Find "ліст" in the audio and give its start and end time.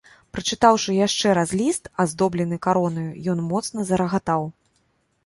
1.59-1.83